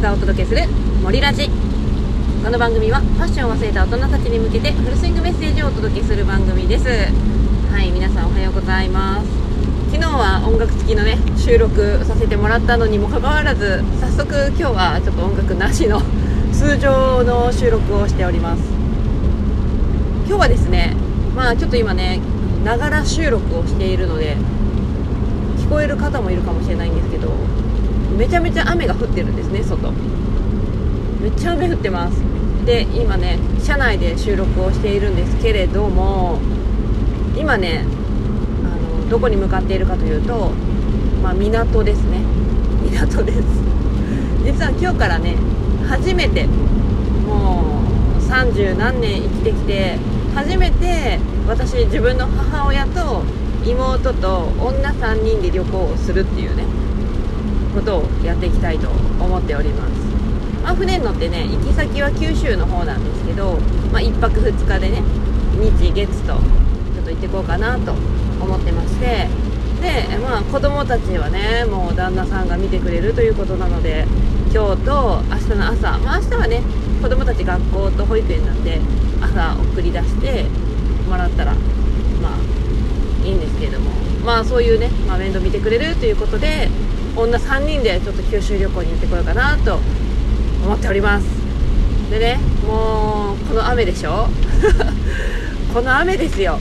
[0.00, 0.62] がお届けする
[1.02, 1.50] 森ラジ。
[2.42, 6.88] この番組はファッションを忘れた大人たちに向けてフルスイングメッセージをお届けする番組です。
[6.88, 9.28] はい皆さんおはようございます。
[9.92, 16.00] 昨日は音楽付きのね収録させてもらったのにもかかわらず早速今日はちょっと音楽なしの
[16.52, 18.62] 通常の収録をしております。
[20.26, 20.96] 今日はですね
[21.36, 22.18] まあちょっと今ね
[22.64, 24.38] ながら収録をしているので
[25.58, 27.28] 聞こえる方もいるかもしれないんですけど
[28.16, 29.90] めちゃめちゃ雨が降ってるんですね外。
[31.20, 32.20] めっちゃ雨降ってます。
[32.64, 36.38] で今ね車内で収録をしているんですけれども
[37.36, 37.84] 今ね
[38.64, 40.50] あのどこに向かっているかというと、
[41.22, 42.20] まあ、港ですね。
[42.90, 43.38] 港です。
[44.44, 45.36] 実は今日からね
[45.88, 46.46] 初めて
[47.26, 47.64] も
[48.18, 49.98] う30何年生きてきて
[50.34, 53.22] 初めて私自分の母親と
[53.64, 56.64] 妹と女3人で旅行をするっていうね。
[57.72, 63.58] ことをやっていきたいと思っております、まあ、船に乗ってね行き先は九州の方なんですけど、
[63.90, 65.02] まあ、1泊2日でね
[65.58, 66.36] 日月とちょ
[67.02, 69.28] っと行ってこうかなと思ってまして
[69.80, 74.06] でまあ子供たちはねもう旦那さんが見てくれるということなので
[74.52, 76.62] 今日と明日の朝まあ明日はね
[77.02, 78.80] 子供たち学校と保育園なんで
[79.20, 80.44] 朝送り出して
[81.08, 81.54] もらったら
[82.22, 84.11] まあいいんですけれども。
[84.24, 86.68] まあそういうね、まあ、面倒見てくれるということで
[87.16, 89.78] 女3人でちょっと九州旅行に行ってこようかなと
[90.64, 91.26] 思っております。
[92.10, 94.28] でねもうこの雨でしょ？
[95.74, 96.58] この雨ですよ。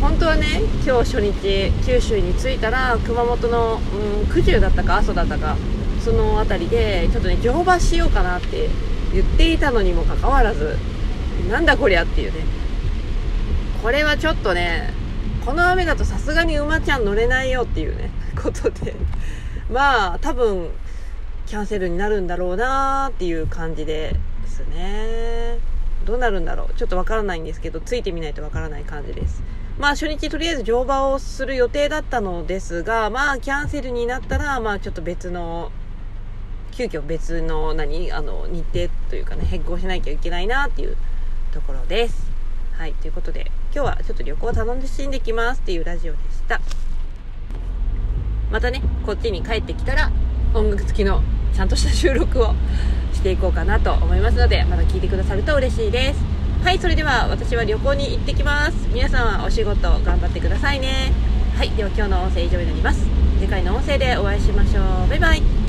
[0.00, 3.80] 本当はね今日初日九州に着いたら熊本の、
[4.24, 5.56] うん、九十だったか阿蘇だったか
[6.04, 8.68] その辺りでちょっとね乗馬しようかなって
[9.14, 10.76] 言っていたのにもかかわらず
[11.50, 12.40] なんだこりゃっていうね。
[13.82, 14.92] これはちょっとね
[15.46, 18.96] この雨だとさすがに馬ちゃん乗れないよっていうね ことで。
[19.70, 20.70] まあ多分
[21.46, 25.58] キャンセルになるんだろうなーっていう感じですね。
[26.04, 26.74] どうなるんだろう。
[26.74, 29.40] ちょっとわからないんですけどついてみないとわからない感じです。
[29.78, 35.70] まあ初日とりあえず乗馬をする予定だったのですがまあキャンセルになったらまあちょっと別の
[36.72, 40.96] 急遽別の何あの日程というかね変更しなきゃいけないなっていう
[41.52, 42.32] ところです。
[42.72, 43.52] はいということで。
[43.76, 46.62] 今日はちょっと旅行を楽しんできますっていうラジオでした。
[48.50, 50.10] またねこっちに帰ってきたら
[50.54, 51.20] 音楽付きの
[51.54, 52.54] ちゃんとした収録を
[53.12, 56.20] していこうかなと思いますのでまた聞いてくださると嬉しいです。
[56.64, 58.88] はいそれでは私は旅行に行ってきます。
[58.94, 61.12] 皆さんはお仕事頑張ってくださいね。
[61.58, 63.06] はいでは今日の音声以上になります。
[63.38, 65.10] 次回の音声でお会いしましょう。
[65.10, 65.65] バイバイ。